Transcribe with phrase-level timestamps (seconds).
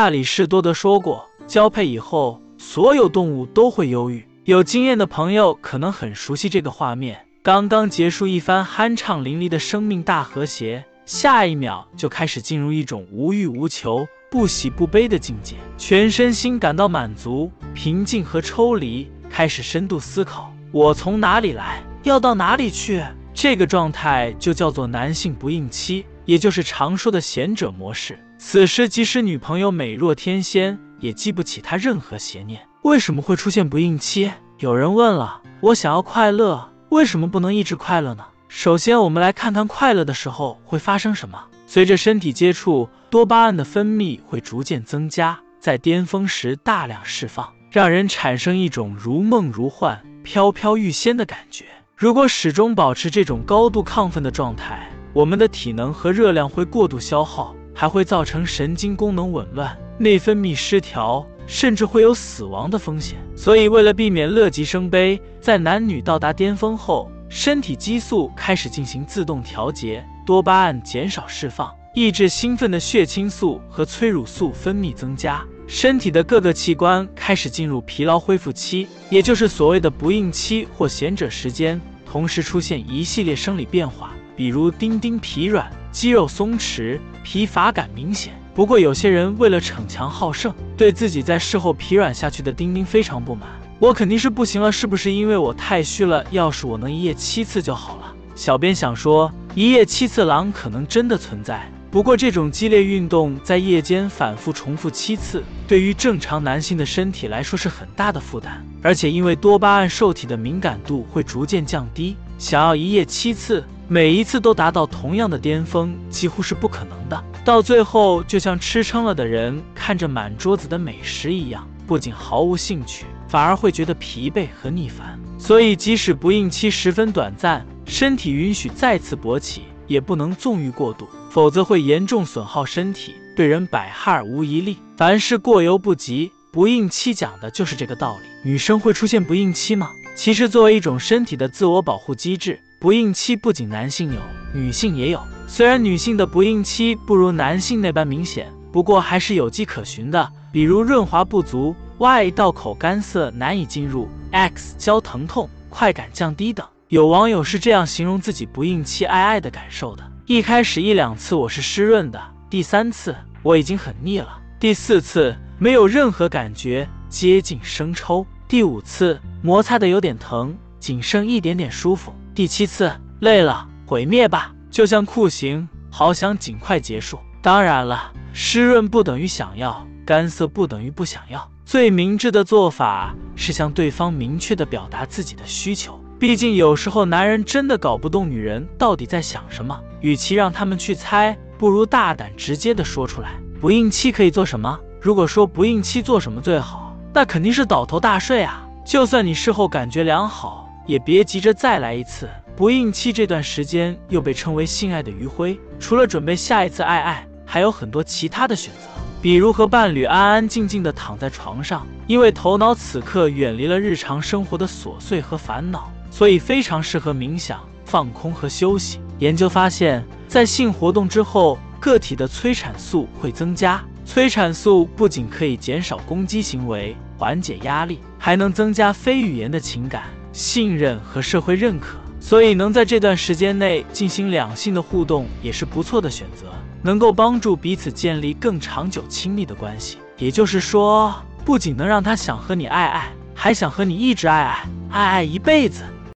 [0.00, 4.26] 亚里士多德说过，交配以后，所有动物都会忧郁。
[4.44, 23.04] 有经验的朋友可能很熟悉这个画面：刚刚结束一番酣畅淋漓的生命大和谐，下一秒就开始进入一种无欲无求、不喜不悲的境界，全身心感到满足、平静和抽离，开始深度思考：我从哪里来，要到哪里去？
[23.34, 28.18] 这个状态就叫做男性不应期，也就是常说的贤者模式。
[28.42, 32.66] 此时，即使女朋友美若天仙，也激不起他任何邪念。
[32.82, 34.32] 为什么会出现不孕期？
[34.58, 38.24] 有人问了，我想要快乐，为什么不能一直快乐呢？
[38.48, 41.38] 首先，我们来看看快乐的时候会发生什么。
[41.66, 51.66] 随着身体接触，多巴胺的分泌会逐渐增加，在巅峰时大量释放，让人产生一种如梦如幻、飘飘欲仙的感觉。
[51.94, 57.54] 如果始终保持这种高度亢奋的状态，我们的体能和热量会过度消耗。
[57.80, 63.16] 还会造成神经功能紊乱、内分泌失调，甚至会有死亡的风险。
[63.34, 81.80] 所以，为了避免乐极生悲，在男女到达巅峰后，身体激素开始进行自动调节，多巴胺减少释放，抑制兴奋的血清素和催乳素分泌增加，身体的各个器官开始进入疲劳恢复期，也就是所谓的不孕期或闲者时间。
[82.04, 85.72] 同时出现一系列生理变化，比如丁丁疲软。
[85.92, 88.32] 肌肉松弛，疲乏感明显。
[88.54, 93.48] 不过，有些人为了逞强好胜，对自己在事后疲软下去的丁丁非常不满。
[93.78, 96.24] 我肯定是不行了，是不是因为我太虚了？
[96.30, 98.12] 要是我能一夜七次就好了。
[98.34, 101.66] 小编想说，一夜七次郎可能真的存在。
[101.90, 108.64] 不过，这种激烈运动在夜间反复重复七次，对于正常男性的身体来说是很大的负担。
[108.82, 113.64] 而且，因为多巴胺受体的敏感度会逐渐降低，想要一夜七次。
[113.92, 117.24] 每一次都达到同样的巅峰，几乎是不可能的。
[117.44, 125.18] 到最后，就像吃撑了的人看着满桌子的美食一样，不仅毫无兴趣，反而会觉得疲惫和腻烦。
[125.40, 134.78] 所以，即使不孕期十分短暂，身体允许再次勃起，也不能纵欲过度，否则会严重损耗身体，对人百害而无一利。
[134.96, 138.48] 凡事过犹不及，不孕期讲的就是这个道理。
[138.48, 139.90] 女生会出现不孕期吗？
[140.14, 142.60] 其实，作为一种身体的自我保护机制。
[142.80, 144.20] 不孕期不仅男性有，
[144.54, 145.20] 女性也有。
[145.46, 156.66] 虽然女性的不孕期不如男性那般明显，不过还是有迹可循的，比如润滑不足、Y 道口干涩难以进入、X 交疼痛、快感降低等。
[156.88, 162.18] 有网友是这样形容自己不应期爱爱的感受的：一开始一两次我是湿润的，
[162.48, 172.10] 第三次我已经很腻了，第四次没有任何感觉，接近生抽，第五次摩擦的有点疼，仅剩一点点舒服。
[172.40, 177.18] 第七次累了，毁灭吧，就像酷刑，好想尽快结束。
[177.42, 181.46] 当然了，湿润不等于想要，干涩不等于不想要。
[181.66, 186.00] 最明智的做法是向对方明确的表达自己的需求。
[186.18, 193.32] 毕竟有时候男人真的搞不懂女人到底在想什么，与其让他们去猜，不如大胆直接的说出来。
[193.60, 194.80] 不应期可以做什么？
[194.98, 198.66] 如果说不应期做什么最好，那肯定是倒头大睡啊！
[198.86, 200.69] 就算你事后感觉良好。
[200.90, 202.28] 也别急着再来一次。
[202.56, 208.88] 不孕期这段时间又被称为性爱的余晖，除了准备下一次爱爱，还有很多其他的选择，
[209.22, 218.98] 比如和伴侣安安静静的躺在床上，因为头脑此刻远离了日常生活的琐碎和烦恼，所以非常适合冥想、放空和休息。
[219.20, 223.80] 研究发现，在性活动之后，个体的催产素会增加。
[224.04, 230.02] 催产素不仅可以减少攻击行为、缓解压力，还能增加非语言的情感。
[230.32, 236.46] 信任和社会认可，所以能在这段时间内进行两性的互动也是不错的选择，
[236.82, 239.98] 能够帮助彼此建立更长久亲密的关系。
[240.16, 241.14] 也就是说，
[241.44, 245.82] 不仅能让他想和你爱爱，还想和你一直爱爱，爱爱一辈子。